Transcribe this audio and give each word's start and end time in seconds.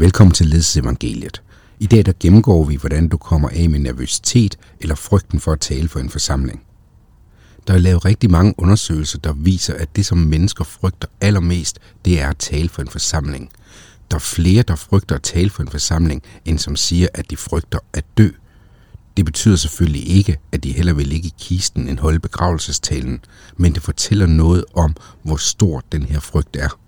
Velkommen 0.00 0.34
til 0.34 0.46
Ledelsesevangeliet. 0.46 1.42
I 1.80 1.86
dag 1.86 2.06
der 2.06 2.12
gennemgår 2.20 2.64
vi, 2.64 2.76
hvordan 2.76 3.08
du 3.08 3.16
kommer 3.16 3.48
af 3.48 3.70
med 3.70 3.78
nervøsitet 3.78 4.58
eller 4.80 4.94
frygten 4.94 5.40
for 5.40 5.52
at 5.52 5.60
tale 5.60 5.88
for 5.88 6.00
en 6.00 6.10
forsamling. 6.10 6.62
Der 7.66 7.74
er 7.74 7.78
lavet 7.78 8.04
rigtig 8.04 8.30
mange 8.30 8.54
undersøgelser, 8.58 9.18
der 9.18 9.32
viser, 9.32 9.74
at 9.74 9.96
det, 9.96 10.06
som 10.06 10.18
mennesker 10.18 10.64
frygter 10.64 11.08
allermest, 11.20 11.78
det 12.04 12.20
er 12.20 12.28
at 12.28 12.36
tale 12.36 12.68
for 12.68 12.82
en 12.82 12.88
forsamling. 12.88 13.50
Der 14.10 14.16
er 14.16 14.20
flere, 14.20 14.62
der 14.62 14.76
frygter 14.76 15.14
at 15.14 15.22
tale 15.22 15.50
for 15.50 15.62
en 15.62 15.68
forsamling, 15.68 16.22
end 16.44 16.58
som 16.58 16.76
siger, 16.76 17.08
at 17.14 17.30
de 17.30 17.36
frygter 17.36 17.78
at 17.92 18.04
dø. 18.18 18.28
Det 19.16 19.24
betyder 19.24 19.56
selvfølgelig 19.56 20.08
ikke, 20.08 20.38
at 20.52 20.64
de 20.64 20.72
heller 20.72 20.92
vil 20.92 21.06
ligge 21.06 21.28
i 21.28 21.34
kisten 21.38 21.88
end 21.88 21.98
holde 21.98 22.18
begravelsestalen, 22.18 23.20
men 23.56 23.74
det 23.74 23.82
fortæller 23.82 24.26
noget 24.26 24.64
om, 24.74 24.96
hvor 25.22 25.36
stor 25.36 25.84
den 25.92 26.02
her 26.02 26.20
frygt 26.20 26.56
er. 26.56 26.78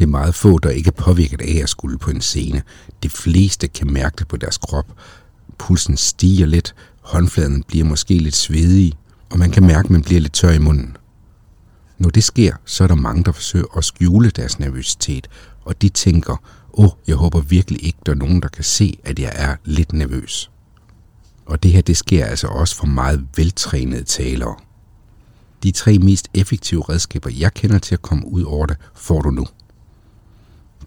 Det 0.00 0.06
er 0.06 0.10
meget 0.10 0.34
få, 0.34 0.58
der 0.58 0.70
ikke 0.70 0.88
er 0.88 1.02
påvirket 1.02 1.40
af 1.40 1.62
at 1.62 1.68
skulle 1.68 1.98
på 1.98 2.10
en 2.10 2.20
scene. 2.20 2.62
De 3.02 3.08
fleste 3.10 3.68
kan 3.68 3.92
mærke 3.92 4.16
det 4.18 4.28
på 4.28 4.36
deres 4.36 4.58
krop. 4.58 4.86
Pulsen 5.58 5.96
stiger 5.96 6.46
lidt, 6.46 6.74
håndfladen 7.00 7.62
bliver 7.62 7.84
måske 7.84 8.18
lidt 8.18 8.36
svedig, 8.36 8.92
og 9.30 9.38
man 9.38 9.50
kan 9.50 9.66
mærke, 9.66 9.86
at 9.86 9.90
man 9.90 10.02
bliver 10.02 10.20
lidt 10.20 10.32
tør 10.32 10.50
i 10.50 10.58
munden. 10.58 10.96
Når 11.98 12.10
det 12.10 12.24
sker, 12.24 12.54
så 12.64 12.84
er 12.84 12.88
der 12.88 12.94
mange, 12.94 13.24
der 13.24 13.32
forsøger 13.32 13.76
at 13.76 13.84
skjule 13.84 14.30
deres 14.30 14.58
nervøsitet, 14.58 15.28
og 15.64 15.82
de 15.82 15.88
tænker, 15.88 16.36
åh, 16.72 16.84
oh, 16.84 16.90
jeg 17.06 17.16
håber 17.16 17.40
virkelig 17.40 17.84
ikke, 17.84 17.98
der 18.06 18.12
er 18.12 18.16
nogen, 18.16 18.42
der 18.42 18.48
kan 18.48 18.64
se, 18.64 18.98
at 19.04 19.18
jeg 19.18 19.32
er 19.34 19.56
lidt 19.64 19.92
nervøs. 19.92 20.50
Og 21.46 21.62
det 21.62 21.72
her, 21.72 21.82
det 21.82 21.96
sker 21.96 22.26
altså 22.26 22.46
også 22.46 22.76
for 22.76 22.86
meget 22.86 23.26
veltrænede 23.36 24.04
talere. 24.04 24.56
De 25.62 25.70
tre 25.70 25.98
mest 25.98 26.28
effektive 26.34 26.82
redskaber, 26.88 27.30
jeg 27.30 27.54
kender 27.54 27.78
til 27.78 27.94
at 27.94 28.02
komme 28.02 28.26
ud 28.26 28.42
over 28.42 28.66
det, 28.66 28.76
får 28.94 29.22
du 29.22 29.30
nu. 29.30 29.46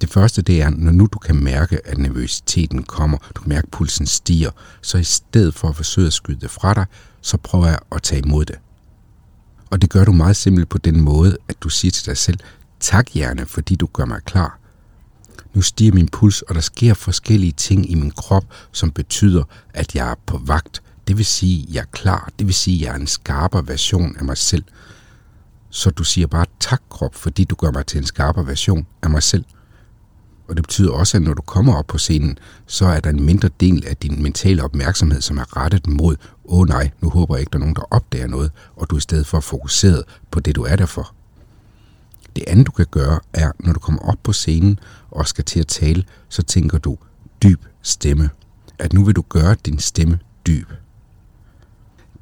Det 0.04 0.12
første 0.12 0.42
det 0.42 0.62
er, 0.62 0.70
når 0.70 0.92
nu 0.92 1.08
du 1.14 1.20
kan 1.20 1.36
mærke, 1.36 1.88
at 1.88 1.98
nervøsiteten 1.98 2.84
kommer, 2.84 3.18
du 3.36 3.42
kan 3.42 3.50
mærke, 3.50 3.66
at 3.66 3.72
pulsen 3.72 4.06
stiger, 4.06 4.52
så 4.82 4.98
i 4.98 5.04
stedet 5.04 5.54
for 5.54 5.70
at 5.70 5.76
forsøge 5.76 6.08
at 6.08 6.14
skyde 6.14 6.40
det 6.40 6.52
fra 6.52 6.74
dig, 6.74 6.86
så 7.22 7.38
prøver 7.38 7.68
jeg 7.68 7.80
at 7.92 8.04
tage 8.04 8.22
imod 8.26 8.46
det. 8.46 8.56
Og 9.70 9.82
det 9.82 9.90
gør 9.90 10.06
du 10.06 10.12
meget 10.12 10.36
simpelt 10.36 10.70
på 10.70 10.78
den 10.78 11.02
måde, 11.02 11.38
at 11.48 11.56
du 11.62 11.70
siger 11.70 11.92
til 11.92 12.06
dig 12.06 12.18
selv, 12.18 12.40
tak 12.80 13.10
hjerne, 13.10 13.46
fordi 13.46 13.76
du 13.76 13.86
gør 13.94 14.06
mig 14.06 14.22
klar. 14.26 14.60
Nu 15.54 15.62
stiger 15.62 15.94
min 15.94 16.08
puls, 16.08 16.42
og 16.42 16.56
der 16.56 16.62
sker 16.62 16.94
forskellige 16.94 17.52
ting 17.52 17.92
i 17.92 17.96
min 17.96 18.12
krop, 18.12 18.46
som 18.72 18.92
betyder, 18.92 19.44
at 19.74 19.96
jeg 19.96 20.12
er 20.12 20.16
på 20.26 20.42
vagt. 20.46 20.82
Det 21.08 21.18
vil 21.18 21.26
sige, 21.26 21.66
at 21.68 21.76
jeg 21.76 21.82
er 21.82 21.92
klar. 21.92 22.30
Det 22.40 22.48
vil 22.48 22.56
sige, 22.56 22.76
at 22.76 22.82
jeg 22.82 22.92
er 22.96 23.00
en 23.00 23.08
skarpere 23.08 23.68
version 23.68 24.16
af 24.18 24.26
mig 24.26 24.38
selv. 24.38 24.64
Så 25.70 25.90
du 25.90 26.04
siger 26.04 26.28
bare 26.28 26.46
tak 26.60 26.82
krop, 26.90 27.16
fordi 27.16 27.44
du 27.44 27.56
gør 27.56 27.72
mig 27.72 27.86
til 27.86 27.98
en 27.98 28.06
skarpere 28.06 28.48
version 28.48 28.88
af 29.02 29.10
mig 29.10 29.24
selv. 29.24 29.46
Og 30.54 30.58
det 30.58 30.64
betyder 30.64 30.92
også, 30.92 31.18
at 31.18 31.24
når 31.24 31.34
du 31.34 31.42
kommer 31.42 31.76
op 31.76 31.88
på 31.88 31.98
scenen, 31.98 32.38
så 32.66 32.86
er 32.86 33.00
der 33.00 33.10
en 33.10 33.24
mindre 33.24 33.50
del 33.60 33.88
af 33.88 33.98
din 33.98 34.24
mentale 34.24 34.64
opmærksomhed, 34.64 35.22
som 35.22 35.38
er 35.38 35.58
rettet 35.58 35.88
mod, 35.88 36.16
åh 36.46 36.60
oh, 36.60 36.68
nej, 36.68 36.90
nu 37.02 37.10
håber 37.10 37.36
jeg 37.36 37.40
ikke, 37.40 37.50
der 37.50 37.58
er 37.58 37.60
nogen, 37.60 37.76
der 37.76 37.94
opdager 37.94 38.28
noget, 38.28 38.52
og 38.76 38.90
du 38.90 38.96
er 38.96 38.98
i 38.98 39.02
stedet 39.02 39.28
for 39.28 39.40
fokuseret 39.40 40.04
på 40.32 40.40
det, 40.40 40.56
du 40.56 40.64
er 40.64 40.76
der 40.76 40.86
for. 40.86 41.14
Det 42.36 42.44
andet, 42.48 42.68
du 42.68 42.72
kan 42.72 42.86
gøre, 42.92 43.20
er, 43.34 43.52
når 43.60 43.74
du 43.74 43.80
kommer 43.80 44.02
op 44.02 44.18
på 44.24 44.34
scenen 44.34 44.80
og 45.12 45.28
skal 45.28 45.44
til 45.44 45.60
at 45.60 45.68
tale, 45.68 46.04
så 46.30 46.44
tænker 46.44 46.78
du 46.78 46.98
dyb 47.44 47.62
stemme. 47.82 48.30
At 48.80 48.94
nu 48.94 49.04
vil 49.04 49.16
du 49.16 49.24
gøre 49.30 49.56
din 49.66 49.80
stemme 49.80 50.20
dyb. 50.48 50.68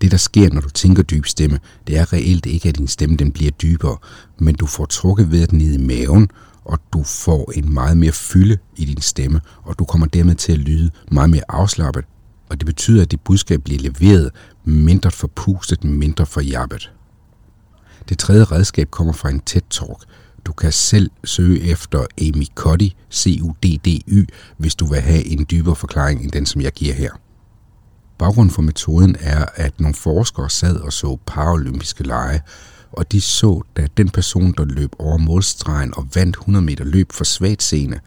Det, 0.02 0.12
der 0.12 0.18
sker, 0.18 0.50
når 0.50 0.62
du 0.62 0.70
tænker 0.70 1.04
dyb 1.04 1.26
stemme, 1.26 1.60
det 1.88 1.98
er 1.98 2.14
reelt 2.14 2.46
ikke, 2.46 2.70
at 2.70 2.78
din 2.78 2.88
stemme 2.88 3.16
den 3.16 3.32
bliver 3.32 3.52
dybere, 3.52 3.98
men 4.38 4.56
du 4.56 4.66
får 4.66 4.86
trukket 4.86 5.32
ved 5.32 5.48
ned 5.52 5.74
i 5.74 5.78
maven, 5.78 6.30
og 6.66 6.80
du 6.94 7.04
får 7.04 7.52
en 7.56 7.74
meget 7.74 7.98
mere 7.98 8.12
fylde 8.12 8.58
i 8.78 8.86
din 8.86 9.02
stemme, 9.02 9.42
og 9.64 9.80
du 9.80 9.86
kommer 9.86 10.08
dermed 10.08 10.36
til 10.36 10.52
at 10.52 10.58
lyde 10.58 10.92
meget 11.12 11.30
mere 11.30 11.44
afslappet, 11.50 12.06
og 12.50 12.60
det 12.60 12.66
betyder, 12.66 13.02
at 13.02 13.12
dit 13.12 13.22
budskab 13.22 13.64
bliver 13.64 13.80
leveret 13.80 14.32
mindre 14.64 15.12
forpustet, 15.12 15.84
mindre 15.84 16.26
forjappet. 16.26 16.92
Det 18.10 18.20
tredje 18.20 18.44
redskab 18.44 18.92
kommer 18.92 19.14
fra 19.14 19.30
en 19.30 19.40
tæt 19.40 19.64
talk 19.70 20.04
Du 20.46 20.54
kan 20.54 20.72
selv 20.72 21.12
søge 21.24 21.62
efter 21.62 22.06
Amy 22.22 22.46
Cuddy, 22.56 22.90
C-U-D-D-Y, 23.14 24.26
hvis 24.58 24.76
du 24.76 24.86
vil 24.86 25.02
have 25.02 25.26
en 25.26 25.46
dybere 25.52 25.76
forklaring 25.76 26.24
end 26.24 26.32
den, 26.32 26.46
som 26.46 26.62
jeg 26.62 26.72
giver 26.72 26.94
her. 26.94 27.12
Baggrunden 28.18 28.54
for 28.54 28.62
metoden 28.62 29.16
er, 29.20 29.46
at 29.56 29.80
nogle 29.80 29.96
forskere 29.96 30.50
sad 30.50 30.76
og 30.76 30.94
så 30.94 31.18
paralympiske 31.26 32.04
lege, 32.04 32.42
og 32.92 33.12
de 33.12 33.22
så, 33.22 33.62
da 33.78 33.88
den 33.98 34.10
person, 34.10 34.54
der 34.58 34.66
løb 34.66 34.92
over 35.00 35.18
målstregen 35.18 35.94
og 35.98 36.08
vandt 36.16 36.36
100 36.36 36.66
meter 36.66 36.84
løb 36.84 37.12
for 37.12 37.24
svagt 37.24 37.64
scene, 37.64 38.00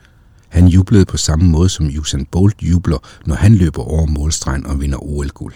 han 0.49 0.69
jublede 0.69 1.05
på 1.05 1.17
samme 1.17 1.49
måde, 1.49 1.69
som 1.69 1.91
Usain 1.99 2.27
Bolt 2.27 2.63
jubler, 2.63 2.99
når 3.27 3.35
han 3.35 3.55
løber 3.55 3.83
over 3.83 4.07
målstregen 4.07 4.67
og 4.67 4.81
vinder 4.81 5.05
OL-guld. 5.05 5.55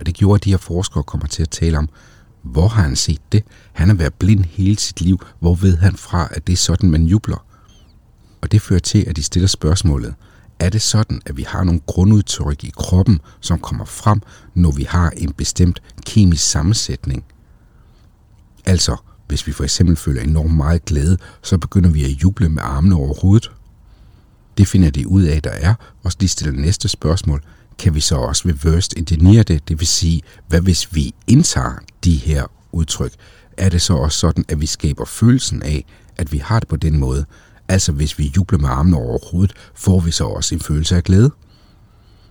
Og 0.00 0.06
det 0.06 0.14
gjorde, 0.14 0.34
at 0.34 0.44
de 0.44 0.50
her 0.50 0.56
forskere 0.56 1.02
kommer 1.02 1.26
til 1.26 1.42
at 1.42 1.50
tale 1.50 1.78
om, 1.78 1.88
hvor 2.42 2.68
har 2.68 2.82
han 2.82 2.96
set 2.96 3.20
det? 3.32 3.44
Han 3.72 3.88
har 3.88 3.94
været 3.94 4.14
blind 4.14 4.44
hele 4.44 4.78
sit 4.78 5.00
liv. 5.00 5.20
Hvor 5.40 5.54
ved 5.54 5.76
han 5.76 5.96
fra, 5.96 6.28
at 6.30 6.46
det 6.46 6.52
er 6.52 6.56
sådan, 6.56 6.90
man 6.90 7.04
jubler? 7.04 7.44
Og 8.40 8.52
det 8.52 8.62
fører 8.62 8.80
til, 8.80 9.04
at 9.08 9.16
de 9.16 9.22
stiller 9.22 9.46
spørgsmålet, 9.46 10.14
er 10.58 10.68
det 10.68 10.82
sådan, 10.82 11.20
at 11.26 11.36
vi 11.36 11.42
har 11.42 11.64
nogle 11.64 11.80
grundudtryk 11.86 12.64
i 12.64 12.72
kroppen, 12.76 13.20
som 13.40 13.58
kommer 13.58 13.84
frem, 13.84 14.20
når 14.54 14.70
vi 14.70 14.82
har 14.82 15.10
en 15.10 15.32
bestemt 15.32 15.82
kemisk 16.06 16.50
sammensætning? 16.50 17.24
Altså, 18.64 18.96
hvis 19.28 19.46
vi 19.46 19.52
for 19.52 19.64
eksempel 19.64 19.96
føler 19.96 20.22
enormt 20.22 20.54
meget 20.54 20.84
glæde, 20.84 21.18
så 21.42 21.58
begynder 21.58 21.90
vi 21.90 22.04
at 22.04 22.10
juble 22.10 22.48
med 22.48 22.62
armene 22.62 22.94
over 22.94 23.14
hovedet. 23.14 23.50
Det 24.58 24.68
finder 24.68 24.90
de 24.90 25.08
ud 25.08 25.22
af, 25.22 25.42
der 25.42 25.50
er, 25.50 25.74
og 26.02 26.20
de 26.20 26.28
stiller 26.28 26.52
næste 26.60 26.88
spørgsmål. 26.88 27.42
Kan 27.78 27.94
vi 27.94 28.00
så 28.00 28.16
også 28.16 28.48
reverse 28.48 28.90
engineer 28.96 29.42
det? 29.42 29.68
Det 29.68 29.80
vil 29.80 29.86
sige, 29.86 30.22
hvad 30.48 30.60
hvis 30.60 30.94
vi 30.94 31.14
indtager 31.26 31.78
de 32.04 32.16
her 32.16 32.46
udtryk? 32.72 33.12
Er 33.56 33.68
det 33.68 33.82
så 33.82 33.94
også 33.94 34.18
sådan, 34.18 34.44
at 34.48 34.60
vi 34.60 34.66
skaber 34.66 35.04
følelsen 35.04 35.62
af, 35.62 35.84
at 36.16 36.32
vi 36.32 36.38
har 36.38 36.60
det 36.60 36.68
på 36.68 36.76
den 36.76 36.98
måde? 36.98 37.24
Altså 37.68 37.92
hvis 37.92 38.18
vi 38.18 38.32
jubler 38.36 38.58
med 38.58 38.68
armene 38.68 38.96
over 38.96 39.18
hovedet, 39.30 39.52
får 39.74 40.00
vi 40.00 40.10
så 40.10 40.24
også 40.24 40.54
en 40.54 40.60
følelse 40.60 40.96
af 40.96 41.04
glæde? 41.04 41.30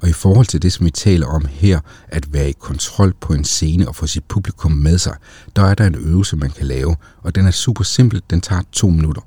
Og 0.02 0.10
i 0.10 0.14
forhold 0.14 0.46
til 0.46 0.62
det, 0.62 0.74
som 0.74 0.86
vi 0.86 0.92
taler 0.92 1.28
om 1.28 1.46
her, 1.50 1.80
at 2.08 2.34
være 2.34 2.50
i 2.50 2.56
kontrol 2.60 3.14
på 3.14 3.34
en 3.34 3.44
scene 3.44 3.88
og 3.88 3.96
få 3.96 4.08
sit 4.08 4.24
publikum 4.24 4.72
med 4.72 4.98
sig, 4.98 5.16
der 5.56 5.62
er 5.62 5.74
der 5.74 5.86
en 5.86 5.96
øvelse, 5.96 6.36
man 6.36 6.50
kan 6.50 6.68
lave, 6.68 6.96
og 7.22 7.36
den 7.36 7.48
er 7.48 7.52
super 7.52 7.84
simpel. 7.84 8.22
Den 8.30 8.42
tager 8.42 8.62
to 8.72 8.90
minutter. 8.90 9.22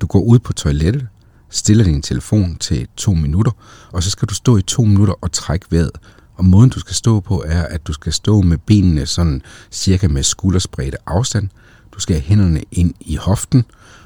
Du 0.00 0.06
går 0.06 0.20
ud 0.20 0.38
på 0.38 0.52
toilettet, 0.52 1.06
stiller 1.50 1.84
din 1.84 2.02
telefon 2.02 2.56
til 2.56 2.88
to 2.96 3.14
minutter, 3.14 3.52
og 3.92 4.02
så 4.02 4.10
skal 4.10 4.28
du 4.28 4.34
stå 4.34 4.56
i 4.56 4.62
to 4.62 4.84
minutter 4.84 5.14
og 5.20 5.32
trække 5.32 5.66
vejret. 5.70 5.98
Og 6.36 6.44
måden 6.44 6.70
du 6.70 6.80
skal 6.80 6.94
stå 6.94 7.20
på 7.20 7.42
er, 7.46 7.62
at 7.62 7.86
du 7.86 7.92
skal 7.92 8.12
stå 8.12 8.40
med 8.40 8.58
benene 8.58 9.06
sådan 9.06 9.42
cirka 9.70 10.08
med 10.08 10.22
skulderspredte 10.22 10.98
afstand. 11.06 11.48
Du 11.94 12.00
skal 12.00 12.16
have 12.16 12.24
hænderne 12.24 12.62
ind 12.72 12.94
i 13.00 13.16
hoften, 13.16 13.64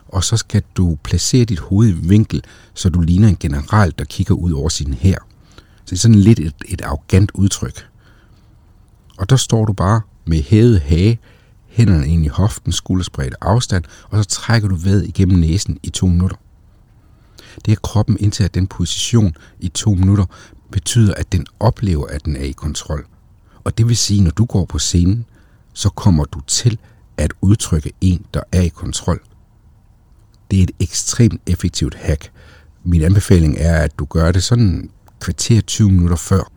og 0.09 0.25
så 0.25 0.37
skal 0.37 0.63
du 0.77 0.99
placere 1.05 1.45
dit 1.45 1.59
hoved 1.59 1.89
i 1.89 1.93
vinkel, 1.93 2.43
så 2.75 2.89
du 2.89 3.01
ligner 3.01 3.29
en 3.29 3.37
general, 3.41 3.95
der 3.99 4.05
kigger 4.05 4.35
ud 4.35 4.53
over 4.53 4.69
sin 4.69 4.95
hær. 4.95 5.38
Så 5.89 5.95
det 5.95 5.99
er 5.99 6.01
sådan 6.01 6.15
lidt 6.15 6.39
et, 6.39 6.55
et 6.69 6.81
arrogant 6.81 7.31
udtryk. 7.35 7.89
Og 9.19 9.31
der 9.31 9.37
står 9.37 9.65
du 9.65 9.73
bare 9.73 10.01
med 10.27 10.43
hævet 10.43 10.81
hage, 10.81 11.19
hænderne 11.67 12.09
ind 12.09 12.25
i 12.25 12.29
hoften, 12.29 12.73
skulderspredt 12.73 13.35
afstand, 13.41 13.85
og 14.11 14.25
så 14.25 14.29
trækker 14.29 14.69
du 14.69 14.75
vejret 14.75 15.07
igennem 15.07 15.39
næsen 15.39 15.79
i 15.83 15.91
to 15.91 16.07
minutter. 16.07 16.37
Det 17.65 17.73
at 17.73 17.83
kroppen 17.83 18.17
indtager 18.21 18.49
den 18.49 18.67
position 18.67 19.37
i 19.61 19.69
to 19.69 19.95
minutter, 19.95 20.25
betyder, 20.73 21.15
at 21.15 21.33
den 21.33 21.47
oplever, 21.61 22.07
at 22.07 22.25
den 22.25 22.37
er 22.37 22.45
i 22.45 22.53
kontrol. 22.53 23.07
Og 23.65 23.79
det 23.79 23.89
vil 23.89 23.97
sige, 23.97 24.23
når 24.23 24.31
du 24.31 24.45
går 24.45 24.65
på 24.65 24.79
scenen, 24.79 25.25
så 25.73 25.89
kommer 25.89 26.25
du 26.25 26.41
til 26.47 26.79
at 27.17 27.33
udtrykke 27.41 27.93
en, 28.01 28.25
der 28.35 28.43
er 28.53 28.63
i 28.63 28.69
kontrol. 28.69 29.21
Det 30.51 30.59
er 30.59 30.63
et 30.63 30.73
ekstremt 30.81 31.43
effektivt 31.47 31.95
hack. 31.95 32.33
Min 32.85 33.03
anbefaling 33.03 33.57
er, 33.59 33.77
at 33.81 33.99
du 33.99 34.05
gør 34.05 34.33
det 34.33 34.43
sådan 34.43 34.91
kvarter 35.21 35.61
20 35.61 35.91
minutter 35.91 36.17
før. 36.17 36.53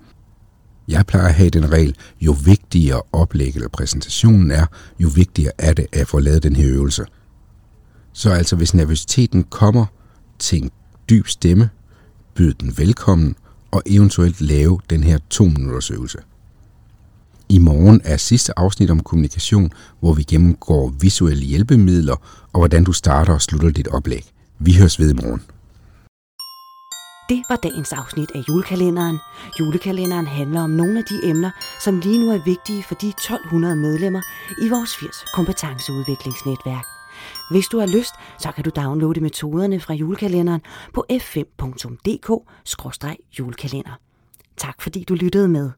Jeg 0.87 1.05
plejer 1.05 1.27
at 1.27 1.33
have 1.33 1.49
den 1.49 1.71
regel, 1.71 1.95
jo 2.21 2.35
vigtigere 2.45 3.01
oplægget 3.11 3.55
eller 3.55 3.69
præsentationen 3.69 4.51
er, 4.51 4.65
jo 4.99 5.09
vigtigere 5.15 5.51
er 5.57 5.73
det 5.73 5.87
at 5.93 6.07
få 6.07 6.19
lavet 6.19 6.43
den 6.43 6.55
her 6.55 6.67
øvelse. 6.67 7.05
Så 8.13 8.29
altså 8.29 8.55
hvis 8.55 8.73
nervøsiteten 8.73 9.43
kommer 9.43 9.85
tænk 10.39 10.73
dyb 11.09 11.27
stemme, 11.27 11.69
byd 12.35 12.53
den 12.53 12.77
velkommen 12.77 13.35
og 13.71 13.83
eventuelt 13.85 14.41
lave 14.41 14.79
den 14.89 15.03
her 15.03 15.17
2 15.29 15.43
minutters 15.43 15.91
øvelse. 15.91 16.17
I 17.49 17.59
morgen 17.59 18.01
er 18.03 18.17
sidste 18.17 18.59
afsnit 18.59 18.89
om 18.89 18.99
kommunikation, 18.99 19.71
hvor 19.99 20.13
vi 20.13 20.23
gennemgår 20.23 20.89
visuelle 20.89 21.43
hjælpemidler 21.43 22.15
og 22.53 22.59
hvordan 22.59 22.83
du 22.83 22.93
starter 22.93 23.33
og 23.33 23.41
slutter 23.41 23.69
dit 23.69 23.87
oplæg. 23.87 24.25
Vi 24.59 24.73
høres 24.73 24.99
ved 24.99 25.09
i 25.09 25.13
morgen. 25.13 25.41
Det 27.31 27.43
var 27.49 27.55
dagens 27.55 27.93
afsnit 27.93 28.31
af 28.35 28.39
julekalenderen. 28.49 29.19
Julekalenderen 29.59 30.27
handler 30.27 30.61
om 30.61 30.69
nogle 30.69 30.99
af 30.99 31.05
de 31.05 31.29
emner, 31.29 31.51
som 31.79 31.99
lige 31.99 32.19
nu 32.19 32.31
er 32.31 32.43
vigtige 32.45 32.83
for 32.83 32.95
de 32.95 33.09
1200 33.09 33.75
medlemmer 33.75 34.21
i 34.61 34.69
vores 34.69 34.97
80 34.97 35.25
kompetenceudviklingsnetværk. 35.33 36.85
Hvis 37.51 37.67
du 37.67 37.79
har 37.79 37.87
lyst, 37.87 38.13
så 38.39 38.51
kan 38.51 38.63
du 38.63 38.69
downloade 38.69 39.21
metoderne 39.21 39.79
fra 39.79 39.93
julekalenderen 39.93 40.61
på 40.93 41.05
f5.dk-julekalender. 41.11 43.99
Tak 44.57 44.81
fordi 44.81 45.03
du 45.03 45.13
lyttede 45.13 45.47
med. 45.47 45.71